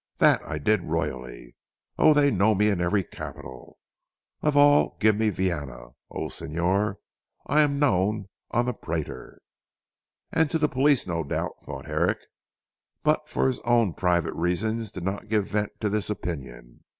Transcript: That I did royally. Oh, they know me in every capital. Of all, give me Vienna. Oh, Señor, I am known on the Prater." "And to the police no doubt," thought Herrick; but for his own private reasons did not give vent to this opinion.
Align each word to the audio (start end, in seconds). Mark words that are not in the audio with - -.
That 0.17 0.41
I 0.43 0.57
did 0.57 0.81
royally. 0.81 1.55
Oh, 1.99 2.11
they 2.15 2.31
know 2.31 2.55
me 2.55 2.69
in 2.69 2.81
every 2.81 3.03
capital. 3.03 3.77
Of 4.41 4.57
all, 4.57 4.97
give 4.99 5.15
me 5.15 5.29
Vienna. 5.29 5.89
Oh, 6.09 6.25
Señor, 6.25 6.95
I 7.45 7.61
am 7.61 7.77
known 7.77 8.27
on 8.49 8.65
the 8.65 8.73
Prater." 8.73 9.43
"And 10.31 10.49
to 10.49 10.57
the 10.57 10.67
police 10.67 11.05
no 11.05 11.23
doubt," 11.23 11.61
thought 11.61 11.85
Herrick; 11.85 12.17
but 13.03 13.29
for 13.29 13.45
his 13.45 13.59
own 13.59 13.93
private 13.93 14.33
reasons 14.33 14.91
did 14.91 15.03
not 15.03 15.29
give 15.29 15.45
vent 15.45 15.79
to 15.81 15.87
this 15.89 16.09
opinion. 16.09 16.83